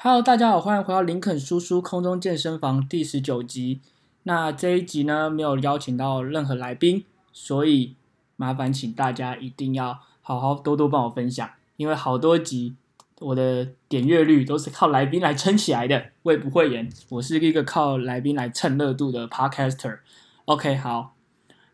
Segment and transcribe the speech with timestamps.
[0.00, 3.80] Hello，大家好，欢迎回到林肯叔叔空中健身房第十九集。
[4.22, 7.96] 那这一集呢，没有邀请到任何来宾，所以
[8.36, 12.76] 麻烦请大家一定要好好多多帮我分享，因为好多集
[13.18, 16.10] 我的点阅率都是靠来宾来撑起来的。
[16.22, 19.98] 我也不会演，我是一个靠来宾来蹭热度的 Podcaster。
[20.44, 21.16] OK，好，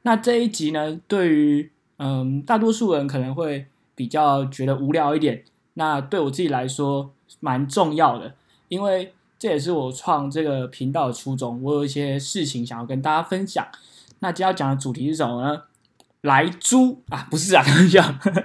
[0.00, 5.44] 那这一集呢，对于嗯大多数人可能会比较觉得无聊一点，
[5.74, 7.10] 那对我自己来说。
[7.40, 8.34] 蛮重要的，
[8.68, 11.62] 因为这也是我创这个频道的初衷。
[11.62, 13.66] 我有一些事情想要跟大家分享。
[14.20, 15.62] 那今天要讲的主题是什么呢？
[16.22, 18.02] 来猪啊，不是啊，开玩笑，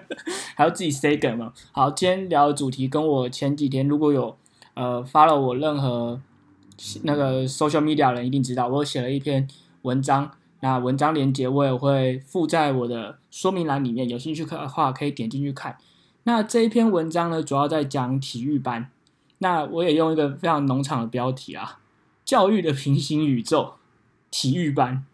[0.55, 1.53] 还要自己 say 梗吗。
[1.71, 4.35] 好，今天聊的主题跟我前几天如果有
[4.73, 6.19] 呃发了我任何
[7.03, 9.47] 那个 social media 的人一定知道，我写了一篇
[9.83, 10.31] 文章。
[10.61, 15.77] 那文章连接我也会附在我的说明栏里面，有兴趣看的话可以点进去看。
[16.23, 18.91] 那这一篇文章呢，主要在讲体育班。
[19.41, 21.79] 那我也用一个非常农场的标题啊，
[22.25, 23.75] 教育的平行宇宙，
[24.29, 25.05] 体育班。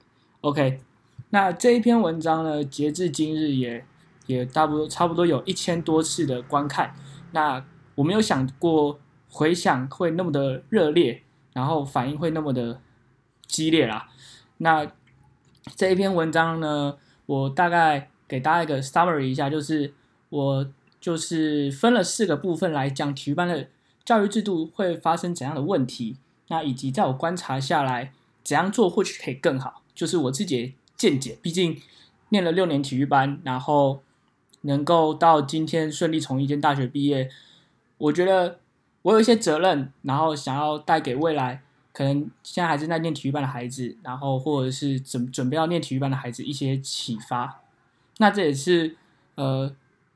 [0.42, 0.81] OK，
[1.30, 3.86] 那这一篇文章呢，截至今日也
[4.25, 6.95] 也差不多差不多有一千多次的观看。
[7.34, 11.22] 那我没有想过回想会那么的热烈，
[11.53, 12.81] 然后反应会那么的
[13.45, 14.09] 激烈啦。
[14.58, 14.92] 那
[15.75, 16.97] 这一篇文章呢，
[17.28, 19.94] 我大概给大家一个 summary 一下，就是
[20.30, 20.67] 我。
[21.06, 23.67] 就是分了四个部分来讲体育班的
[24.03, 28.12] 教育制度会发生怎样的问题，那以及在我观察下来
[28.44, 31.38] 怎样做或许可以更好，就是我自己的见解。
[31.44, 31.80] 毕竟
[32.30, 34.02] 念了六年体育班，然后
[34.62, 37.30] 能够到今天顺利从一间大学毕业，
[38.00, 38.58] 我觉得
[39.03, 41.62] 我有一些责任，然后想要带给未来
[41.94, 47.62] 可能现在还是在念体育班的孩子，然后或者是准准备要念体育班的孩子一些启发。
[48.17, 48.95] 那这也是
[49.36, 49.75] 呃。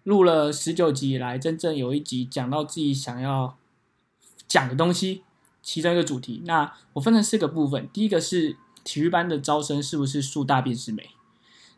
[0.09, 3.55] 录了十九集以来，真正有一集讲到自己想要
[4.47, 5.21] 讲的东西，
[5.61, 6.41] 其中一个主题。
[6.45, 11.11] 那我分成四个部分，第一个是体育班的招生是不是树大便是美？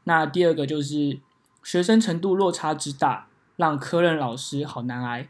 [0.06, 1.19] 那第二个就是
[1.62, 3.28] 学生程度落差之大，
[3.58, 5.28] 让科任老师好难挨。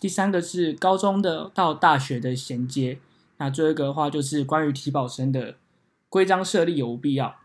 [0.00, 2.98] 第三个是高中的到大学的衔接。
[3.36, 5.56] 那最后一个的话就是关于体保生的
[6.08, 7.36] 规章设立有无必要？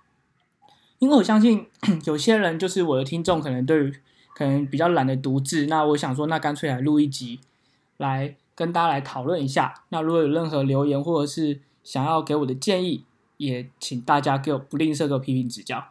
[0.99, 1.67] 因为我相信
[2.07, 3.93] 有些人就是我的听众，可能对于
[4.37, 7.39] 可能比较懒得读字，那我想说，那干脆来录一集，
[7.95, 9.73] 来跟大家来讨论一下。
[9.89, 13.05] 那如果有任何留言或者是想要给我的建议，
[13.37, 15.81] 也请大家给我不吝啬给我批评指教。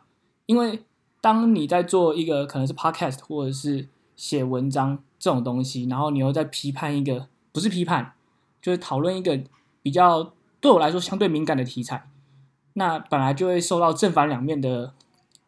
[0.44, 0.82] 因为
[1.22, 8.12] 当你在做一个可能是 podcast 或者是写文章这种东西，然后你又在批判一个不是批判，
[8.60, 9.40] 就是讨论一个
[9.82, 12.06] 比较对我来说相对敏感的题材，
[12.74, 14.92] 那本来就会受到正反两面的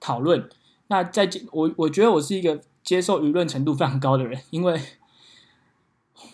[0.01, 0.49] 讨论。
[0.87, 2.59] 那在我我觉得我是一个。
[2.87, 4.81] 接受舆论程度非常高的人， 因为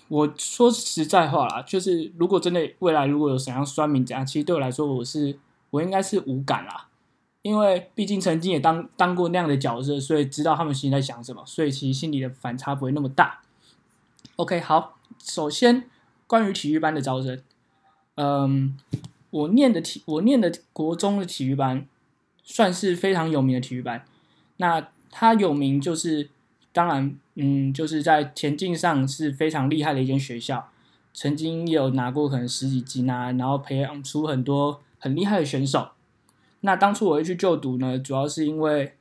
[0.09, 5.39] 我说实在话啦，就是如果真的未来如果有怎样酸民怎样，其实对我来说，我是
[5.71, 6.89] 我应该是无感啦，
[7.41, 13.41] 因为毕竟曾经也当当过那样的角色，所以知道他们心里在想什么，所以其实心里的反差不会那么大。
[14.37, 15.89] OK，好，首先
[16.27, 17.43] 关于体育班的招生，
[18.17, 18.79] 嗯，
[19.31, 21.89] 我念的体我念的国中的体育班
[22.45, 24.05] 算是非常有名的体育班，
[24.59, 26.29] 那它有名就是。
[26.73, 30.71] 当然，嗯，就是在田径上是非常厉害的一间学校，
[31.13, 35.91] 曾经也有拿过可能十几金啊，然后培养出很多很厉害的选手。
[36.61, 38.97] 那当初我会去就读呢，主要是因为，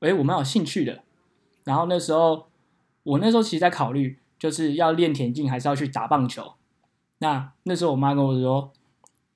[0.00, 1.02] 哎，我蛮有兴趣的。
[1.64, 2.48] 然后那时候，
[3.02, 6.54] 我那时候其实在考虑，就是要练田径还是要去打棒球。
[7.18, 8.72] 那那时候我妈跟我说，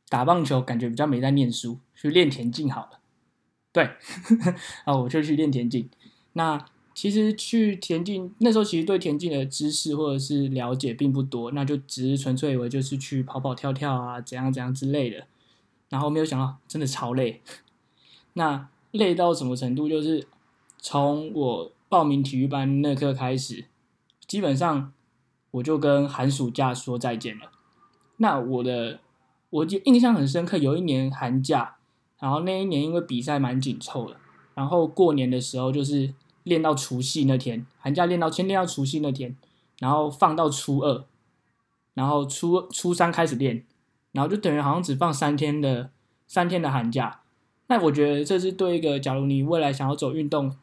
[0.09, 3.01] 打棒球感觉比较没在念书，去练田径好了。
[3.73, 3.91] 对，
[4.85, 5.91] 啊，我就去练田径。
[6.35, 6.65] 那
[7.01, 15.27] 其实去田径那时候，其实对田径的知识或者是了解并不多，那就只是纯粹以为就是去跑跑跳跳啊，怎样怎样之类的。
[15.89, 17.41] 然后没有想到，真的超累。
[18.35, 19.89] 那累到什么程度？
[19.89, 20.29] 就是
[20.77, 23.65] 从我报名体育班那刻开始，
[24.27, 24.93] 基本上
[25.53, 27.51] 我就跟寒暑假说再见了。
[28.19, 29.01] 那我的，
[29.49, 31.77] 我就印象很深刻，有一年寒假，
[32.19, 34.19] 然后那一年因为比赛蛮紧凑的，
[34.55, 36.13] 然后过年的时候就是。
[36.43, 39.37] 练到除夕那天，寒假练到先练到除夕那天，
[39.79, 41.05] 然后放到初二，
[41.95, 43.65] 然后初初三开始练，
[44.13, 45.91] 然后就等于好像只放三天的
[46.27, 47.21] 三天的寒假。
[47.69, 50.57] 那我觉得这是对一个假如你未来想要走运动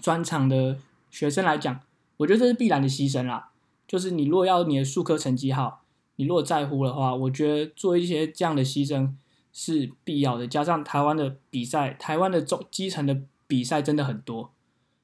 [0.00, 0.76] 专场的
[1.10, 1.80] 学生来讲，
[2.18, 3.50] 我觉得这是必然的牺牲啦。
[3.88, 5.82] 就是你如果要你的数科成绩好，
[6.14, 9.12] 你如果在乎的话，我觉得做一些这样的牺牲
[9.52, 10.46] 是必要的。
[10.46, 14.52] 加上台湾的比赛，台湾的中基层的比赛真的很多。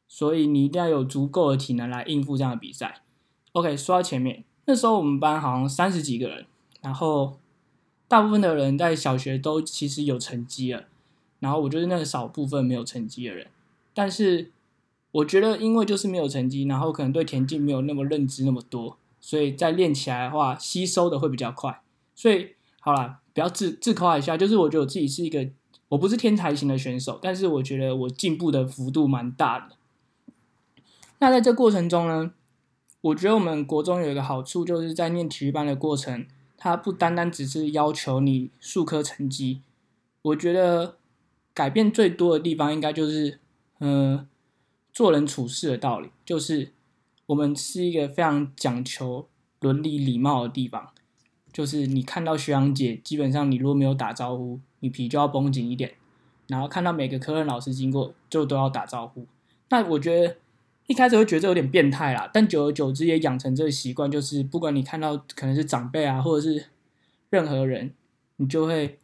[0.09, 3.03] 所以你一定要有足够的体能来应付这样的比赛。
[3.53, 6.47] OK，说到前面，那时候我们班好像三十几个人，
[6.81, 7.39] 然后
[8.07, 10.85] 大部分的人在小学都其实有成绩了，
[11.41, 13.47] 然后我就是那个少部分没有成绩的人。
[13.95, 14.51] 但是
[15.11, 21.81] 我觉得，因为就是没有成绩，然后可能对田径没有那么认知那么多，所以在练起来的话，吸收的会比较快。
[22.15, 22.51] 所以
[22.81, 25.49] 好了，不要自自夸一下，就是我觉得我自己是一个，
[25.89, 29.76] 我不是天才型的选手，但是我觉得我进步的幅度蛮大的。
[31.19, 32.31] 那在这过程中呢，
[33.01, 36.27] 我觉得我们国中有一个好处，就是在念体育班的过程，
[36.59, 39.63] 它不单单只是要求你数科成绩，
[40.21, 40.99] 我觉得
[41.55, 43.41] 改变最多的地方，应该就是，
[43.81, 44.29] 嗯，
[44.93, 46.73] 做人处事的道理，就是
[47.27, 49.27] 我们是一个非常讲求
[49.61, 50.91] 伦理礼貌的地方，
[51.51, 55.95] 就是你看到学长姐，基本上你如果没有打招呼，你皮就要绷紧一点，
[56.49, 59.27] 然后看到每个科任老师经过，就都要打招呼。
[59.71, 60.37] 那我觉得。
[60.87, 66.67] 一开始会觉得有点变态啦，但久而久之也养成这个习惯，就是不管你看到可能是长辈啊，或者是
[67.31, 67.93] 任何人，
[68.37, 68.99] 你就会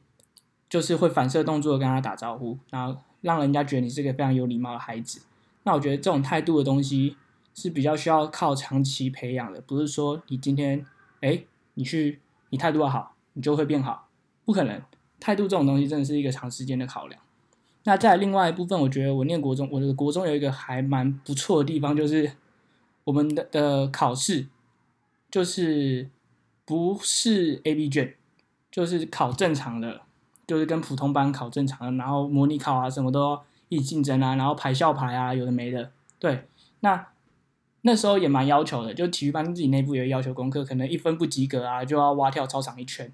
[0.69, 5.23] 就是会反射动作跟他打招呼，然后让人家觉得你是个非常有礼貌的孩子。
[5.64, 7.17] 那我觉得这种态度的东西
[7.55, 10.85] 是比较需要靠长期培养的，不是说你今天
[11.20, 11.44] 哎
[11.75, 12.20] 你去
[12.50, 14.08] 你态度好，你就会变好，
[14.44, 14.81] 不可能。
[15.20, 17.22] 态度这种东西真的是一个长时间的考量。
[17.84, 22.31] 那在另外一部分，我觉得我念国中，我的国中有一个还蛮不错的地方，就是
[23.02, 24.46] 我们的的考试
[25.29, 26.08] 就是
[26.64, 28.14] 不是 A B 卷，
[28.70, 30.02] 就是考正常的，
[30.46, 35.90] 就是跟普通班考正常的，然后模拟考啊什么都一起竞争啊，然后排校排啊，有的没的。
[36.20, 36.46] 对，
[36.81, 37.08] 那
[37.81, 43.11] 那时候也蛮要求的，就体育班自己内部也要求功课，可能一分不及格啊，就要蛙跳操场一圈。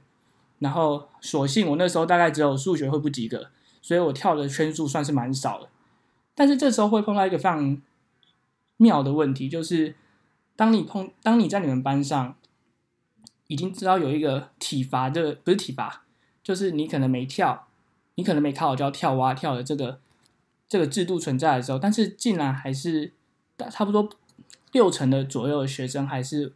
[0.58, 3.48] 然后所幸我那时候大概只有数学会不及格。
[3.88, 5.68] 所以我跳的圈数算是蛮少的，
[6.34, 7.80] 但是这时候会碰到一个非常
[8.76, 9.94] 妙的问题，就是
[10.56, 12.36] 当你碰当你在你们班上
[13.46, 16.02] 已经知道有一个体罚的不是体罚，
[16.42, 17.66] 就是你可能没跳，
[18.16, 19.98] 你可能没考好就要跳蛙跳的这个
[20.68, 23.14] 这个制度存在的时候，但是竟然还是
[23.70, 24.06] 差不多
[24.72, 26.52] 六成的左右的学生还是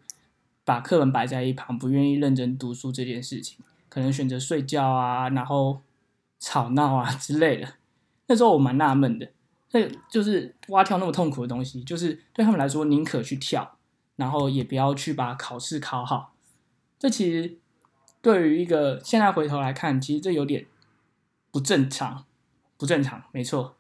[0.67, 3.58] 把课本摆在一旁，不愿意认真读书这件事情，
[3.88, 5.81] 可能选择睡觉啊，然后。
[6.43, 7.75] 吵闹啊之类的，
[8.27, 9.31] 那时候我蛮纳闷的，
[9.69, 13.79] 这就是蛙跳那么痛苦的东西，就是对他们来说宁可去跳，
[14.17, 16.35] 然后也不要去把考试考好。
[16.99, 17.59] 这其实
[18.21, 20.67] 对于一个现在回头来看，其实这有点
[21.53, 22.25] 不正常，
[22.77, 23.77] 不正常，没错。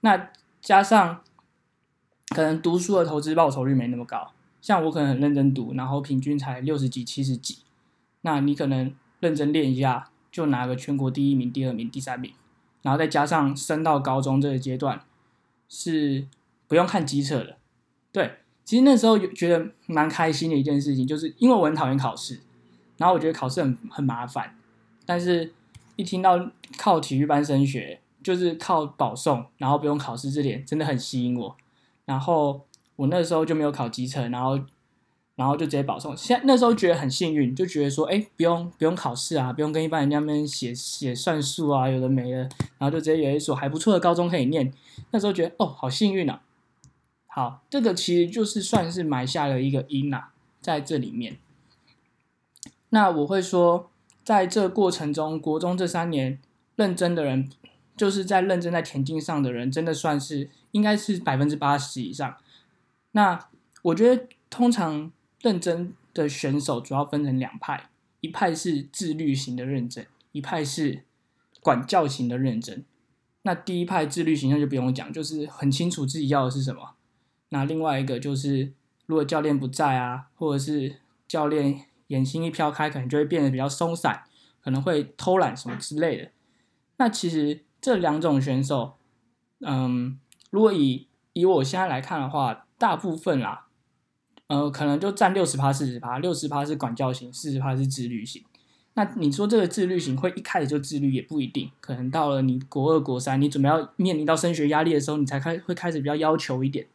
[0.00, 1.22] 那加上
[2.34, 7.58] 可能读书的投资报酬率没那么高，像我可能很认真读，然后平均才六十几、七十几，
[8.22, 10.08] 那你可能认真练一下。
[10.32, 12.32] 就拿个全国第一名、第二名、第三名，
[12.80, 15.02] 然后再加上升到高中这个阶段，
[15.68, 16.26] 是
[16.66, 17.58] 不用看机测的。
[18.10, 22.40] 对，其实那时候觉得蛮开心的一件事情，就是因为我很讨厌考试，
[22.96, 24.56] 然后我觉得考试很很麻烦，
[25.04, 25.52] 但是
[25.96, 31.56] 一听到靠体育班升学，就是靠保送，然后不用考试这点，真的很吸引我。
[32.06, 34.58] 然后我那时候就没有考机测，然后。
[35.34, 42.36] 然后就直接保送，现那时候觉得很幸运，就觉得说，哎，不用不用考试啊，不用跟一般人那边写写算术啊，有的没的，
[42.76, 44.72] 然后就直接有一所还不错的高中可以念。
[45.10, 46.42] 那时候觉得，哦，好幸运啊！
[47.26, 51.38] 好，这个其实就是算是埋下了一个因啊，在这里面。
[52.90, 53.90] 那我会说，
[54.22, 56.38] 在这过程中，国中这三年
[56.76, 57.50] 认真的人，
[57.96, 62.36] 就是在认真在田径上的人，真的算是应该是百分之八十以上。
[63.12, 63.48] 那
[63.80, 65.10] 我觉得通常。
[65.42, 71.04] 认真的选手主要分成两派，一派是自律型的认真，一派是
[71.60, 72.84] 管教型的认真。
[73.42, 76.94] 那第一派自律型那就不用讲，就是很清楚自己要的是什么。
[77.48, 78.72] 那另外一个就是，
[79.06, 84.22] 如果教练不在啊，或者是教练眼睛一飘开，可能就会变得比较松散，
[84.62, 86.30] 可能会偷懒什么之类的。
[86.98, 88.94] 那其实这两种选手，
[89.60, 90.20] 嗯，
[90.50, 93.66] 如果以以我现在来看的话，大部分啦。
[94.52, 98.44] 呃，可能就占六十趴、四十趴，六十趴是管教型，四十趴是自律型。
[98.92, 106.86] 那你说这个自律型会一开始就自律也不一定，可能到了你国二、国三，你准备要面临到升学压力的时候，你才开会开始比较要求一点。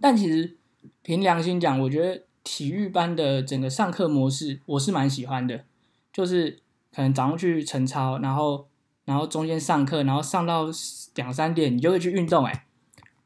[0.00, 0.56] 但其实
[1.02, 5.64] 凭良心讲，我觉得体育班的整个上课模式我是蛮喜欢的，
[6.12, 6.60] 就是
[6.94, 8.68] 可能早上去晨操，然后
[9.04, 10.68] 然后中间上课，然后上到
[11.16, 12.66] 两三点，你就会去运动，哎。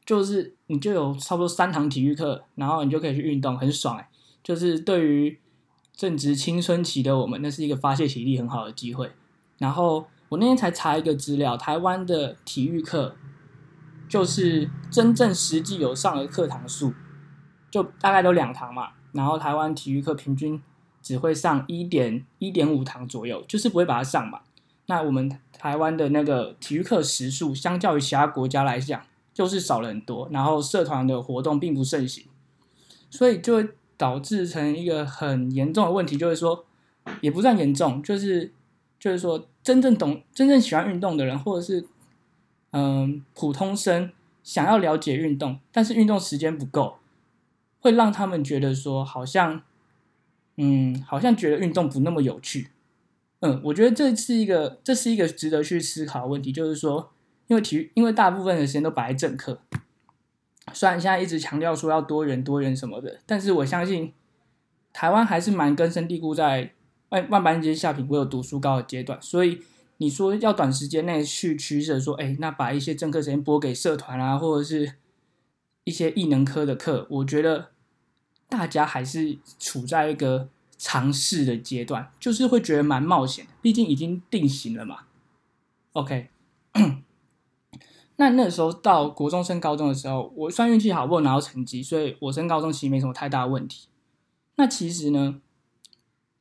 [0.05, 4.07] 就是你就有差不多三堂体育课，然后你就可以去运动，很爽哎！
[4.43, 5.39] 就是对于
[5.93, 9.11] 正值青春期的我们，那是一个发泄体力很好的机会。
[9.57, 13.15] 然后我那天才查一个资料，台湾的体育课
[14.07, 16.93] 就是真正实际有上的课堂数，
[17.71, 18.89] 就大概都两堂嘛。
[19.13, 20.61] 然后台湾体育课平均
[21.01, 24.41] 只会上一点一点五堂左右，就是不会把它上满。
[24.87, 29.01] 那我们台湾的那个体育课时数，相较于其他国家来讲，
[29.35, 30.27] 就是少了很多。
[30.31, 32.25] 然后社团的活动并不盛行，
[33.09, 36.65] 所以就会导致成一个很严重的问题，就是说，
[37.21, 38.51] 也不算严重，就是
[38.97, 41.85] 就是说，真正懂、真正喜欢运动的人，或者是
[42.71, 44.11] 嗯普通生，
[44.43, 46.95] 想要了解运动，但是运动时间不够，
[47.81, 49.61] 会让他们觉得说，好像
[50.57, 52.69] 嗯，好像觉得运动不那么有趣。
[53.41, 57.11] 嗯，我觉得这是一个，这是一个值得去思考的问题，就是说，
[57.47, 59.61] 因为体育，因为大部分的时间都摆在正课，
[60.73, 64.13] 虽然现在一直强调说要多元多元什么的，但是我相信
[64.93, 66.73] 台湾还是蛮根深蒂固在
[67.09, 69.61] 万万般皆下品，唯有读书高的阶段，所以
[69.97, 74.93] 你说要短时间内去取舍，说，哎，那把一些正课时间拨给社团啊，或者是
[75.83, 77.71] 一些艺能科的课，我觉得
[78.49, 80.49] 大家还是处在一个。
[80.77, 85.03] 尝试的阶段，就是会觉得蛮冒险的，毕竟已经定型了嘛。
[85.93, 86.27] OK，
[88.17, 93.87] 那那时候到国中升高中的时候，我算运气好，我拿到成绩，所以我升高中其实没什么太大问题。
[94.55, 95.41] 那其实呢，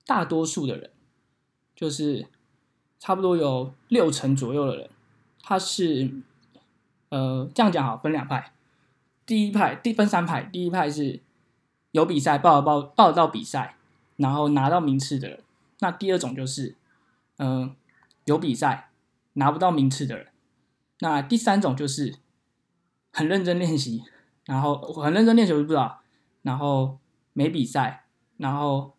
[0.06, 0.90] 大多数的人，
[1.74, 2.26] 就是
[2.98, 4.90] 差不多有六成左右的人，
[5.42, 6.10] 他是
[7.08, 8.52] 呃这样讲好，分两派。
[9.26, 11.20] 第一派，第分三派，第一派是
[11.92, 13.76] 有比赛报报报到比赛。
[14.16, 15.40] 然后拿到名次的人，
[15.80, 16.76] 那第二种就是，
[17.38, 17.74] 嗯，
[18.26, 18.90] 有比赛
[19.32, 20.28] 拿不到名次的人，
[21.00, 22.16] 那第三种就是
[23.12, 24.02] 很认真练习，
[24.46, 26.00] 然后我很认真练习我就不知道，
[26.42, 26.98] 然后
[27.32, 28.04] 没比赛，
[28.36, 28.94] 然后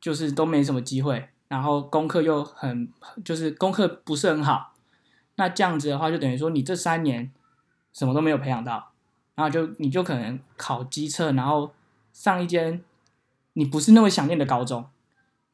[0.00, 2.92] 就是都没什么机会，然后功课又很
[3.24, 4.74] 就是功课不是很好，
[5.36, 7.32] 那这样子的话就等于说你这三年
[7.92, 8.92] 什么都没有培养到，
[9.34, 11.72] 然后就你就可能考机测，然后
[12.12, 12.82] 上一间。
[13.54, 14.86] 你不是那么想念的高中，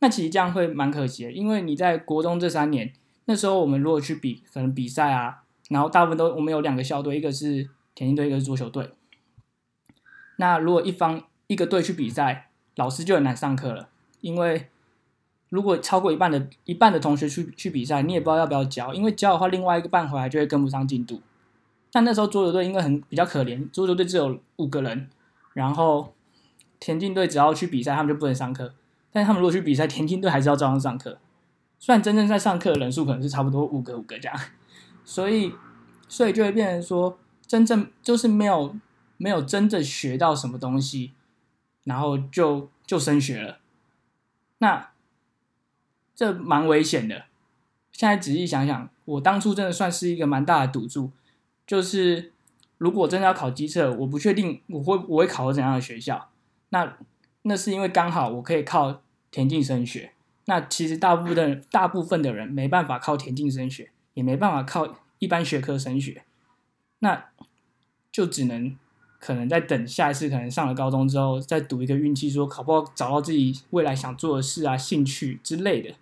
[0.00, 2.92] 那其实这样会蛮可惜的，因为你在国中这三年，
[3.24, 8.90] 那时候我们如果去比可能比赛啊，然后大部分都我们有两个校队，一个是田径队，一个是足球队。
[10.36, 13.88] 那如果一方一个队去比赛，老师就很难上课了，
[14.20, 14.68] 因为
[15.48, 21.20] 如果超过一半的一半的同学去去比赛，你也不知道要不要教，因为教的话，另外一个半回来就会跟不上进度。
[21.90, 25.08] 但那时候足球队因为很比较可怜，足球队只有五个人，
[25.52, 26.12] 然后。
[26.80, 28.74] 田径队只要去比赛，他们就不能上课。
[29.10, 31.16] 但他们如果去比赛，田径队还是要照样上课。
[31.78, 34.38] 虽然真正在上课的人数可能是差不多五个五个这样，
[35.04, 35.54] 所以
[36.08, 38.74] 所以就会变成说，真正就是没有
[39.16, 41.12] 没有真正学到什么东西，
[41.84, 43.58] 然后就就升学了。
[44.58, 44.90] 那
[46.14, 47.24] 这蛮危险的。
[47.92, 51.12] 现在仔细想想，我当初真的算是一个蛮大的赌注，
[51.66, 52.32] 就是
[52.78, 56.30] 如果真的要考机测，我不确定我会我会考到怎样的学校。
[56.70, 56.96] 那
[57.42, 60.12] 那是因为刚好我可以靠田径升学，
[60.46, 66.24] 那其实大部分大部分的人没办法靠田径升学，也没办法靠一般学科升学，
[67.00, 67.26] 那
[68.10, 68.74] 就只能
[69.18, 75.94] 可能在等下一次，可能上了高中之后再赌一个运气，说考不好找到自己未来想做的事啊、兴趣之类的。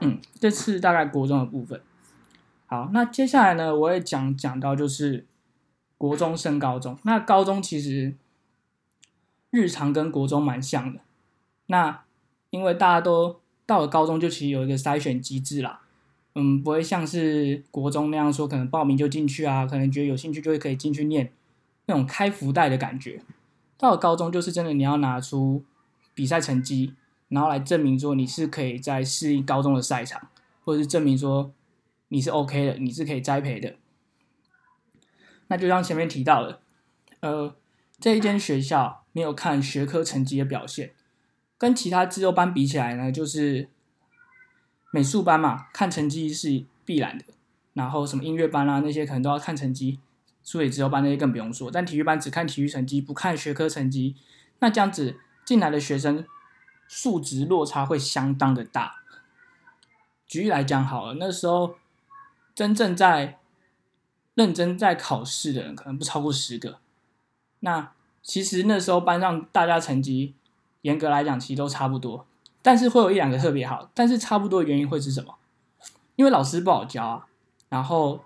[0.00, 1.80] 嗯，这次大概国中的部分。
[2.66, 5.24] 好，那接下来呢，我也讲讲到就是
[5.96, 8.14] 国中升高中，那高中其实。
[9.56, 10.98] 日常跟国中蛮像的，
[11.66, 12.02] 那
[12.50, 15.82] 因为大家都到了高中，就其实有一个筛选机制啦，
[16.34, 21.32] 嗯，不会像是国中那样说，可能报名就进去啊，可能觉得有兴趣就会可以进去念，
[21.86, 23.22] 那种开福袋的感觉。
[23.78, 25.64] 到了高中，就是真的你要拿出
[26.14, 26.94] 比赛成绩，
[27.28, 30.28] 然后来证明说你是可以在适应高中的赛场，
[30.64, 31.52] 或者是证明说
[32.08, 33.74] 你是 OK 的，你是可以栽培的。
[35.48, 36.60] 那就像前面提到的，
[37.20, 37.54] 呃，
[37.98, 39.00] 这一间学校。
[39.16, 40.90] 没有看学科成绩的表现，
[41.56, 43.68] 跟其他自由班比起来呢，就是
[44.94, 47.24] 美术班嘛，看成绩是必然的。
[47.72, 49.98] 然后什么音乐班啊那些可能都要看成绩，
[50.44, 51.68] 数理自由班那些更不用说。
[51.68, 54.14] 但体育班只看体育成绩，不看学科成绩，
[54.60, 56.24] 那这样子进来的学生
[56.86, 59.02] 数值落差会相当的大。
[60.28, 61.74] 举例来讲好了，那时候
[62.54, 63.40] 真正在
[64.34, 66.78] 认真在考试的人可能不超过十个，
[67.58, 67.90] 那。
[68.26, 70.32] 其实那时候班上大家成绩，
[70.80, 72.26] 严格来讲其实都差不多，
[72.64, 73.90] 但是会有一两个特别好。
[73.92, 75.34] 但是差不多的原因会是什么？
[76.16, 77.26] 因为老师不好教啊，
[77.68, 78.24] 然后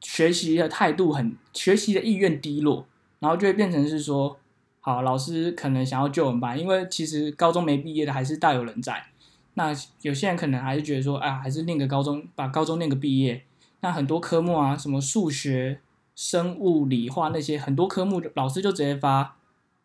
[0.00, 2.86] 学习的态度很，学习的意愿低落，
[3.20, 4.36] 然后就会变成是说，
[4.80, 9.06] 好，老师可能想要救我们班，因为其实高中没毕业的还是大有人在。
[9.54, 13.42] 那有些人可能还是觉得说，啊，还是念个高中，把高中念个毕业。
[13.80, 15.80] 那很多科目啊，什么数学。
[16.14, 19.34] 生物、理化那些很多科目，老师就直接发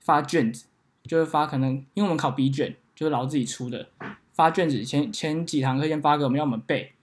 [0.01, 0.65] 发卷子，
[1.06, 3.89] 就会发可能因为我们考 B 卷，就是老自己出的，
[4.33, 6.93] 发卷子前前几堂课先发给我们，要我们背，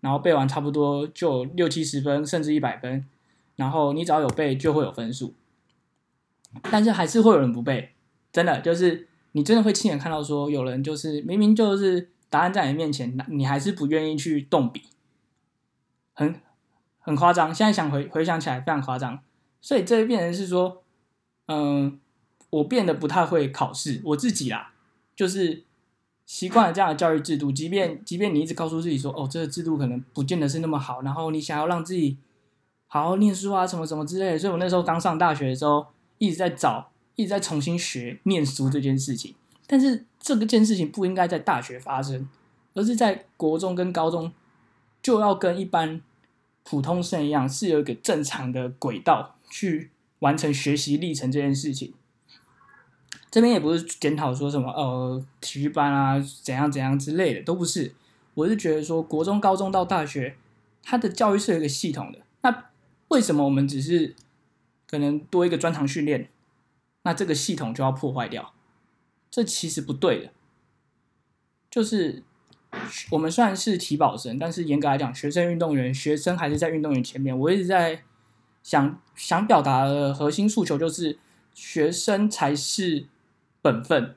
[0.00, 3.06] 然后背完差不多就六七十分，甚至一百分，
[3.56, 5.34] 然后你只要有背就会有分数，
[6.70, 7.90] 但是还是会有人不背，
[8.32, 14.84] 真的就是你真的会亲眼看到说有人就是明明就是答案在你面前，你还是不愿意去动笔，
[16.14, 16.34] 很
[16.98, 19.20] 很夸张，现在想回回想起来非常夸张，
[19.60, 20.82] 所以这变成是说，
[21.48, 21.98] 嗯。
[22.52, 24.71] 我变得不太会考试，我自己啦，
[25.22, 25.62] 就是
[26.26, 27.52] 习惯了这样的教育制度。
[27.52, 32.16] 即便即便你一直告诉自己说，哦，这个制度可能不见得是那么好，然后你想要让自己
[32.88, 34.38] 好好念书啊，什么什么之类的。
[34.38, 35.86] 所以我那时候刚上大学的时候，
[36.18, 39.32] 一直在找，一直在重新学念书这件事情。
[39.68, 42.28] 但是这个件事情不应该在大学发生，
[42.74, 44.32] 而是在国中跟高中
[45.00, 46.00] 就要跟一般
[46.64, 51.94] 普通生一样，是有一个正常的轨道去完成学习历程这件事情。
[53.32, 57.94] 这边也不是检讨说什么呃体育班啊怎样怎样之类的都不是，
[58.34, 60.36] 我是觉得说国中、高中到大学，
[60.82, 62.18] 它的教育是有一个系统的。
[62.42, 62.64] 那
[63.08, 64.14] 为什么我们只是
[64.86, 66.28] 可能多一个专长训练，
[67.04, 68.52] 那这个系统就要破坏掉？
[69.30, 70.30] 这其实不对的。
[71.70, 72.22] 就是
[73.12, 77.38] 我们虽然是体保生，但是严格来讲，学生运动员，学生还是在运动员前面。
[77.38, 78.02] 我一直在
[78.62, 81.18] 想想表达的核心诉求就是，
[81.54, 83.06] 学生才是。
[83.62, 84.16] 本分，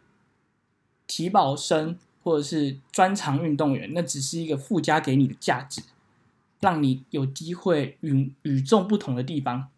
[1.05, 5.83] 体保生或者是专长运动员，那只是一个附加给你的价值，
[6.59, 9.69] 让你有机会与与众不同的地方。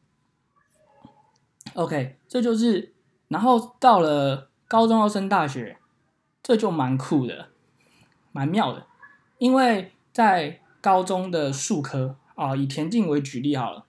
[1.74, 2.94] OK，这就是，
[3.28, 5.78] 然后到了高中要升大学，
[6.42, 7.50] 这就蛮酷的，
[8.32, 8.88] 蛮妙的，
[9.38, 13.86] 因为在高中的数科啊，以田径为举例好了，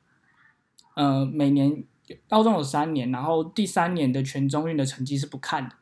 [0.95, 1.85] 呃，每年。
[2.29, 5.75] 高中有三年，然后第三年的全中运的成绩是不看的，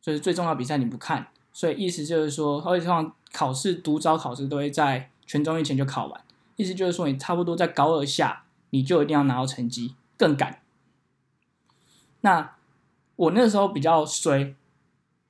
[0.00, 6.20] 就是最重要比赛你不看，所以意思就是说，会上考试独招考试都会在全中运前就考完，
[6.56, 10.62] 意思就是说你差不多在高二下你就一定要拿到成绩，更赶。
[12.20, 12.56] 那
[13.16, 14.54] 我那时候比较衰，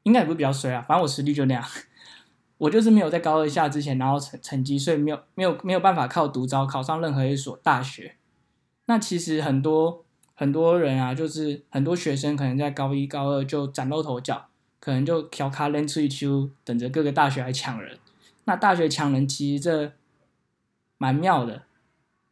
[0.02, 1.64] 应该也不是比较衰啊，反正我实力就那样，
[2.58, 8.16] 我就是没有在高二下之前拿到成成绩，所以没有没有没有办法靠独招考上任何一所大学。
[8.86, 10.04] 那其实很多。
[10.38, 14.46] 很多人啊，就是很多学生可能在高一、高二就崭露头角，
[14.78, 17.98] 可能就调卡练出一秋，等着各个大学来抢人。
[18.44, 19.92] 那大学抢人其实这
[20.96, 21.64] 蛮妙的，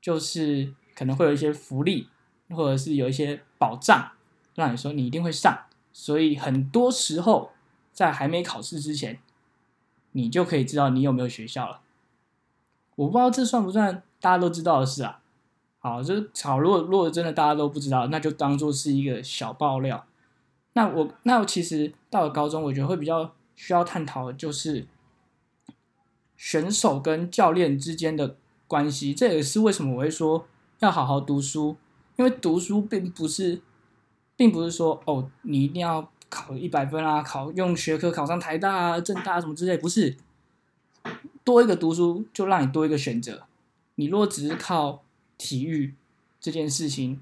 [0.00, 2.08] 就是可能会有一些福利，
[2.50, 4.12] 或者是有一些保障，
[4.54, 5.64] 让你说你一定会上。
[5.92, 7.50] 所以很多时候
[7.92, 9.18] 在还没考试之前，
[10.12, 11.80] 你就可以知道你有没有学校了。
[12.94, 15.20] 我不知道这算不算大家都知道的事啊？
[15.86, 16.58] 好，就是好。
[16.58, 20.04] 如果如果真的大家都不知道，那就当做是一个小爆料。
[20.72, 24.84] 那我那我其实到了高中，我觉得会比较需要探讨的就是
[26.36, 28.34] 选手跟教练之间的
[28.66, 29.14] 关系。
[29.14, 30.44] 这也是为什么我会说
[30.80, 31.76] 要好好读书，
[32.16, 33.62] 因为读书并不是，
[34.36, 40.16] 并不是说哦，你一定要考一百分啊，考用学科考上台大啊、政大什么之类，不是。
[41.44, 43.44] 多一个读书，就让你多一个选择。
[43.94, 45.04] 你如果只是靠
[45.38, 45.94] 体育
[46.40, 47.20] 这件事情，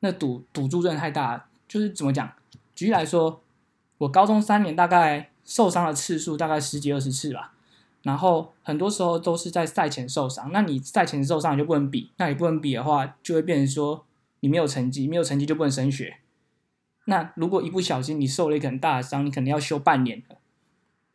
[0.00, 1.48] 那赌赌注真的太大。
[1.68, 2.30] 就是怎么讲？
[2.74, 3.42] 举例来说，
[3.96, 7.54] 我高中三年大概受伤的次数大概十几二十次吧。
[8.02, 10.50] 然后很多时候都是在赛前受伤。
[10.52, 14.04] 那你赛前受伤就不能比，那你不能比的话，就会变成说
[14.40, 16.18] 你没有成绩，没有成绩就不能升学。
[17.06, 20.36] 那如果一不小心你受了一个很大的伤，你可能要休半年的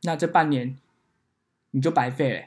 [0.04, 0.76] 那这半年
[1.72, 2.46] 你就白费了。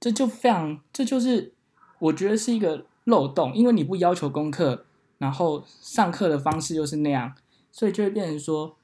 [0.00, 1.54] 这就非常，这就是。
[1.98, 4.86] 我觉得是一个漏洞，因为你不要求功课，
[5.18, 7.34] 然后上课的方式又是那样，
[7.72, 8.76] 所以就会变成说，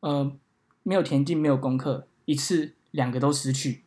[0.00, 0.32] 呃，
[0.82, 3.84] 没有田径，没有功课，一次两个都失去，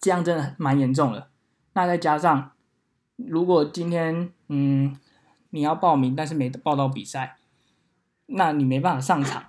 [0.00, 1.30] 这样真的蛮严重了。
[1.72, 2.52] 那再加上，
[3.16, 4.94] 如果今天嗯
[5.50, 7.38] 你要报名，但是没报到比赛，
[8.26, 9.46] 那你没办法上场，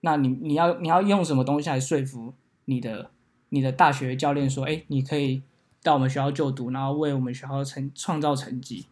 [0.00, 2.34] 那你你要你要用什么东西来说服
[2.66, 3.10] 你的
[3.48, 5.42] 你的大学教练说，哎，你可以。
[5.82, 8.86] 到我们学校就读，然后为我们学校成创造成绩，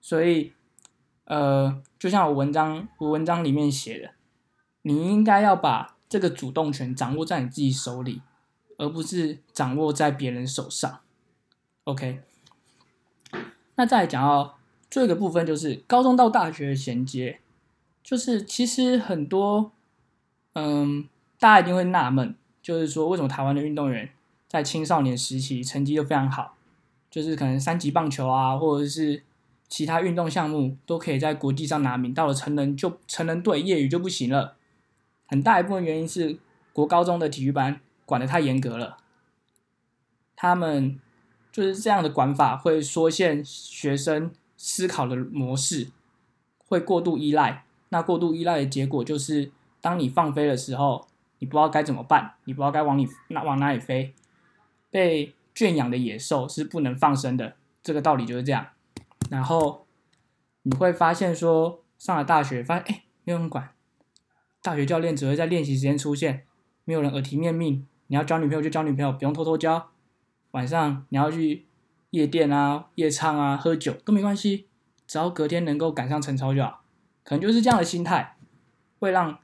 [0.00, 0.52] 所以，
[1.24, 4.10] 呃，就像我文章我文章里面写的，
[4.82, 8.22] 你应该要把这个主动权掌握在你自己手里，
[8.78, 11.00] 而不是掌握在别人手上。
[11.84, 12.20] OK，
[13.74, 17.40] 那再讲到最后一个部分，就是高中到大学的衔接，
[18.04, 19.72] 就是其实很多，
[20.52, 21.08] 嗯，
[21.40, 24.10] 大家一定会纳闷，就是说为什么台湾的运动员？
[24.56, 26.54] 在青少年时期成绩就非常好，
[27.10, 29.22] 就是可能三级棒球啊，或者是
[29.68, 34.56] 其他运动项目都可以在国际上拿名，到了成人就成人队，业余就不行了。
[35.26, 36.38] 很大一部分原因是
[36.72, 38.96] 国高中的体育班管得太严格了，
[40.34, 40.98] 他们
[41.52, 45.88] 就是这样的管法会缩限学生思考的模式，
[46.66, 47.64] 会过度依赖。
[47.90, 49.50] 那过度依赖的结果就是，
[49.82, 51.06] 当你放飞的时候，
[51.40, 54.14] 你不知道该怎么办，你不知道该往你那往哪里飞。
[54.96, 58.68] 被圈养的野兽是不能放生的，这个道理就是这样。
[59.28, 59.86] 然后
[60.62, 63.74] 你会发现说，上了大学，发现哎，没有人管，
[64.62, 66.46] 大学教练只会在练习时间出现，
[66.86, 69.90] 没有人耳提面命，你要交女朋友就交女朋友，不用偷偷交。
[70.52, 71.66] 晚上你要去
[72.12, 74.66] 夜店啊、夜唱啊、喝酒都没关系，
[75.06, 76.80] 只要隔天能够赶上晨操就好。
[77.22, 78.38] 可能就是这样的心态，
[78.98, 79.38] 会让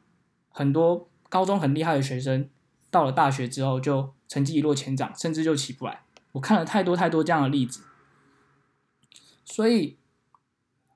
[0.49, 2.49] 很多高中很厉害的学生
[2.93, 6.03] 到了大学之后就成绩一落千丈，甚至就起不来。
[6.33, 7.83] 我看了太多太多这样的例子。
[9.45, 9.99] 所以，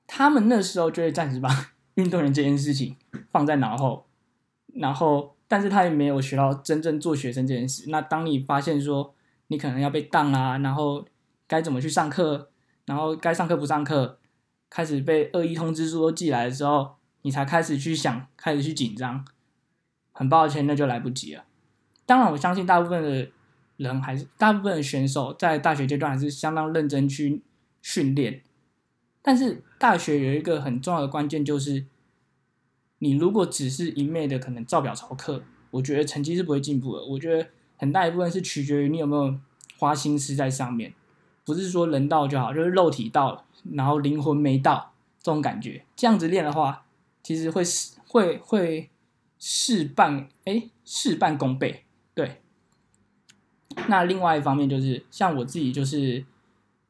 [0.05, 2.95] 他们那时候就会暂时把 运动员这件事情
[3.31, 4.07] 放在脑后，
[4.75, 7.89] 然后，但是他也没有学到真正做学生这件事。
[7.89, 9.15] 那当你发现说
[9.47, 11.05] 你可能要被当啊，然后
[11.47, 12.51] 该怎么去上课，
[12.85, 14.19] 然后该上课不上课，
[14.69, 19.25] 开始被恶意通知书都寄来的时候，你才开始去想，开始去紧张。
[20.11, 21.45] 很抱歉，那就来不及了。
[22.07, 23.29] 当然，我相信大部分的
[23.75, 27.43] 人还是大部分的选手在大学阶段还是相当认真去。
[27.79, 28.41] 训练，
[29.21, 31.85] 但是大学有一个很重要的关键，就是
[32.97, 35.41] 你如果只是一昧的可能照表操课，
[35.71, 37.05] 我觉得成绩是不会进步的。
[37.05, 39.39] 我觉得很大一部分是取决于你有没有
[39.77, 40.93] 花心思在上面，
[41.45, 44.91] 不是说人到就好，就是肉体到了，然后灵魂没到
[45.21, 45.85] 这种感觉。
[45.95, 46.83] 这样子练的话，
[47.23, 48.89] 其实会事会会
[49.39, 51.85] 事半哎事半功倍。
[52.17, 52.41] 对，
[53.87, 56.25] 那另外一方面就是像我自己就是。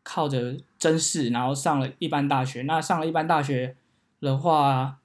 [0.10, 2.62] 靠着真试，然后上了一般大学。
[2.62, 3.76] 那上了一般大学
[4.22, 5.00] 的话，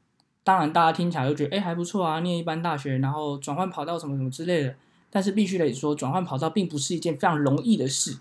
[0.44, 4.76] 当然大家听起来就觉得，哎，还不错啊，念一般大学，然后转换跑道什么什么之类的。
[5.10, 8.18] 但是必须得说，转换跑道并不是一件非常容易的事。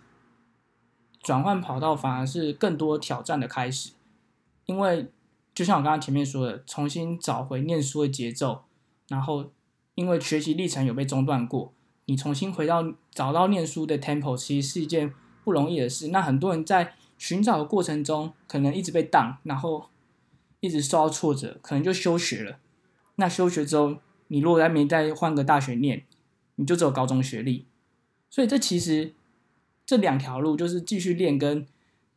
[1.22, 3.92] 转换跑道反而是更多挑战的开始，
[4.66, 5.12] 因为
[5.54, 8.64] 就像我刚刚前面说的，重新找回念书的节奏，
[9.08, 9.52] 然后
[9.94, 11.72] 因为学习历程有被中断过，
[12.06, 15.14] 你重新回到找到念书的 temple，其实是一件。
[15.44, 16.10] 不容易的事。
[16.10, 19.90] 那很多人在寻找的过程中，可能一直被挡，然后
[20.60, 22.60] 一直受到挫折，可能就休学了。
[23.16, 26.06] 那休学之后，你如果再没再换个大学念，
[26.58, 27.66] 你就只有高中学历。
[28.30, 29.16] 所以这其实
[29.84, 31.66] 这两条路，就是继续练跟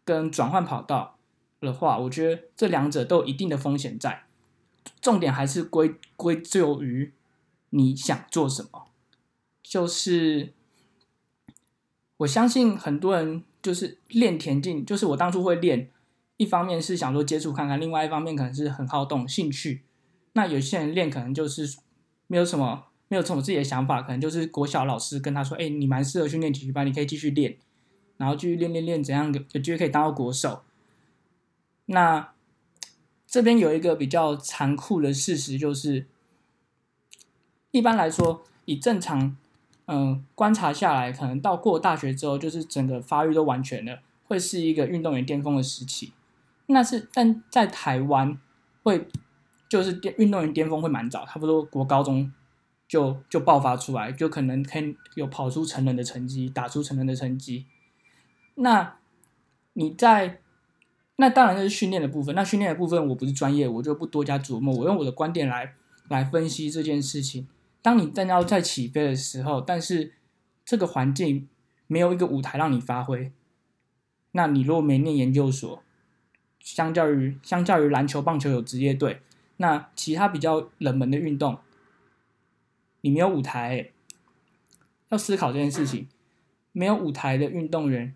[0.04, 1.16] 跟转换跑道
[1.62, 4.24] 的话，我觉得这两者都有一定的风险在。
[5.00, 7.10] 重点还是归归咎于
[7.70, 8.84] 你想做什么，
[9.74, 10.52] 就是。
[12.18, 15.90] 我相信很多人就是练田径，就是我当初会练，
[16.36, 19.82] 一方面是想说接触看看，另外一方面可能是很好动兴趣。
[20.34, 21.76] 那有些人练可能就是
[22.28, 27.58] 没有什么，没有什么自己的想法，可能就是国小老师跟他说：“哎，你蛮适合训练体育班，你可以继续练，
[28.16, 30.62] 然后继续练练练，怎样有机会可以当到国手。”
[31.86, 32.32] 那
[33.26, 36.06] 这边有一个比较残酷的事实，就是
[37.72, 39.36] 一般来说，以正常。
[39.86, 46.12] 嗯，观察下来，可能到过大学之后，就是整个发育都完全了，会是一个运动员巅峰的时期。
[46.66, 48.38] 那是，但在台湾
[48.82, 49.06] 会
[49.68, 52.32] 就是巅运动员巅峰会蛮早，差不多国高中
[52.88, 57.66] 就就爆发出来，就可能可以有跑出成人的成绩，打出成人的成绩。
[58.54, 58.96] 那
[59.74, 60.40] 你在
[61.16, 65.74] 那当然就是训练的部分，那训练的部分我不是专业，我就不多加琢磨，我用我的观点来
[66.08, 67.46] 来分析这件事情。
[67.84, 70.14] 当你正要在起飞的时候，但是
[70.64, 71.46] 这个环境
[71.86, 73.30] 没有一个舞台让你发挥，
[74.30, 75.82] 那你如果没念研究所，
[76.58, 79.20] 相较于相较于篮球、棒球有职业队，
[79.58, 81.58] 那其他比较冷门的运动，
[83.02, 83.90] 你没有舞台，
[85.10, 86.08] 要思考这件事情，
[86.72, 88.14] 没有舞台的运动员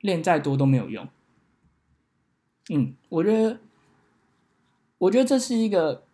[0.00, 1.08] 练再多都没有用。
[2.68, 3.58] 嗯，我觉得，
[4.98, 6.04] 我觉得这是一个。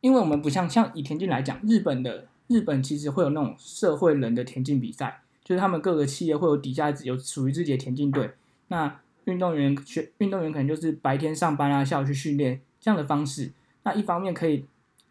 [0.00, 8.30] 因为我们不像像以田径来讲，日本的日本其实会有那种社会人的田径比赛，就是他们各个企业会有底下有属于自己的田径队。
[8.68, 13.52] 那运动员学运动员可能就是白天上班啊，下午去训练这样的方式。
[13.82, 14.64] 那一方面可以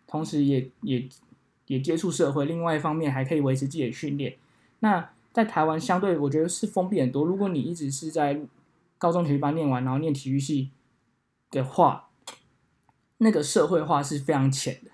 [0.08, 1.08] 同时也也
[1.68, 4.36] 也接触社会，另外一方面还可以维持自己的训练。
[4.80, 7.24] 那在台湾相对我觉得是封闭很多。
[7.24, 8.42] 如果你一直是在
[8.98, 10.72] 高中体育班念完，然后念体育系
[11.52, 12.09] 的话。
[13.20, 14.92] 那个社会化是非常浅的，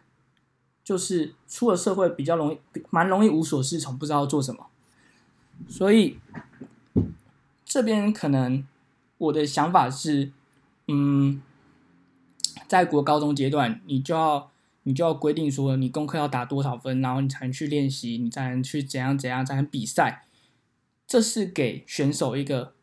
[0.83, 2.59] 就是出了社会比较容易，
[2.89, 4.67] 蛮容易无所适从，不知道做什么。
[5.69, 6.19] 所以
[7.63, 8.67] 这边可能
[9.17, 10.31] 我的想法是，
[10.87, 11.41] 嗯，
[12.67, 14.51] 在国高中阶段，你就要
[14.83, 20.25] 你就要规定说，你功课要打多少分，然后你才能去练习，你才能去怎样怎样才能比赛。
[21.07, 22.73] 这是给选手一个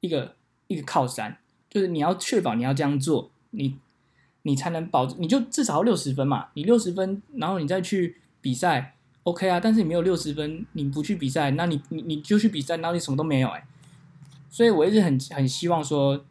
[0.00, 0.34] 一个
[0.66, 3.78] 一个靠山，就是你要确保你要这样做，你
[4.44, 6.46] 你才能保，你就至少要六十分嘛。
[6.54, 9.60] 你六十分，然后你再去比赛，OK 啊。
[9.60, 13.66] 但是你没有六十分，你不去比赛，那你你你就去比赛，那你什么都没有哎。
[14.48, 16.24] 所以我一直很很希望说，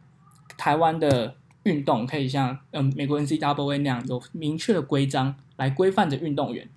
[0.57, 6.69] 台湾的运动可以像嗯美国 NCAA 那样有明确的规章来规范着运动员。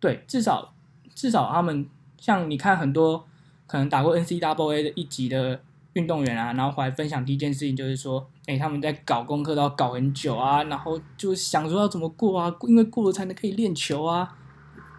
[0.00, 0.74] 对，至少
[1.14, 1.86] 至少他们
[2.18, 3.26] 像你看很多。
[3.66, 5.62] 可能打过 NCAA 的一级的
[5.94, 14.38] 运动员啊，然后回来分享第一件事情就是说，哎，他们在搞功课都要搞很久啊，然后就想说要怎么过啊，因为过了才能可以练球啊。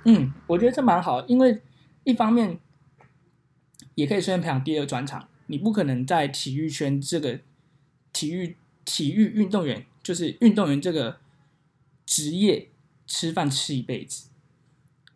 [0.05, 1.61] 嗯，我觉得这蛮好，因为
[2.03, 2.59] 一方面
[3.95, 5.27] 也可以顺便培养第二专长。
[5.47, 7.39] 你不可能在体育圈这个
[8.11, 11.17] 体育体育运动员，就是运动员这个
[12.05, 12.69] 职业
[13.05, 14.29] 吃饭吃一辈子，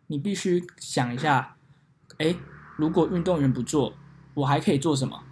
[0.06, 1.56] 你必须想一下，
[2.18, 2.34] 哎。
[2.76, 3.92] 如果运动员不做，
[4.32, 5.22] 我还可以做什么？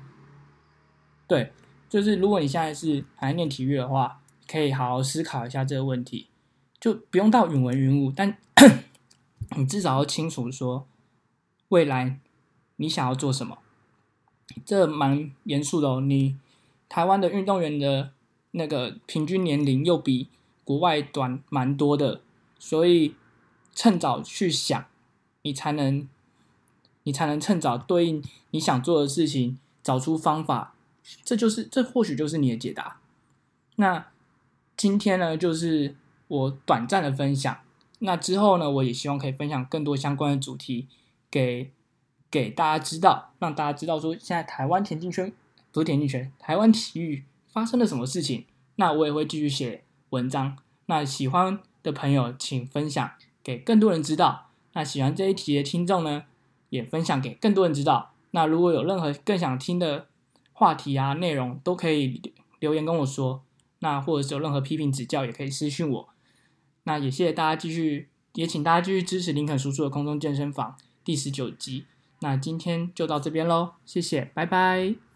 [1.29, 1.53] 对，
[1.89, 6.27] 就是如果你现在是还在念体育的话，可以好好思考一下这个问题，
[6.81, 8.37] 就不用到云文云武，但
[9.57, 10.87] 你至少要清楚说
[11.69, 12.19] 未来
[12.77, 13.59] 你想要做什么。
[14.65, 16.01] 这蛮严肃的哦。
[16.01, 16.37] 你
[16.89, 18.11] 台湾的运动员的
[18.53, 20.29] 那个平均年龄又比
[20.65, 22.23] 国外短蛮多的，
[22.59, 23.15] 所以
[23.75, 24.87] 趁早去想，
[25.43, 26.09] 你才能。
[27.05, 30.75] 你才能趁早对应你想做的事情，找出方法，
[31.25, 33.01] 这就是这或许就是你的解答。
[33.77, 34.07] 那
[34.77, 35.95] 今天呢，就是
[36.29, 37.59] 我短暂的分享。
[38.01, 40.87] 那之后呢，我也希望可以分享更多相关的主题
[41.31, 41.71] 给
[42.31, 45.33] 给大家知道，让大家知道说现在台湾田径圈
[45.73, 48.45] 不是田径圈，台湾体育发生了什么事情。
[48.77, 50.57] 那我也会继续写文章。
[50.87, 53.11] 那喜欢的朋友请分享
[53.43, 54.51] 给更多人知道。
[54.75, 56.25] 那喜欢这一题的听众呢？
[56.71, 58.13] 也分享给更多人知道。
[58.33, 60.07] 那如果有任何更想听的
[60.59, 62.21] 话题啊、内容，都可以
[62.59, 63.45] 留言跟我说。
[63.79, 66.09] 那或者是有任何批评指教，也可以私信我。
[66.83, 71.85] 那也谢谢大家继续，也请大家继续支持林肯叔叔的空中健身房第十九集。
[72.19, 75.08] 那今天就到这边喽，谢谢，拜拜。